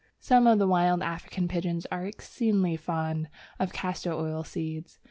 [0.19, 4.97] Some of the wild African pigeons are exceedingly fond of castor oil seeds.